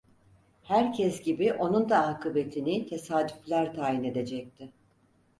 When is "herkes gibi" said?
0.63-1.53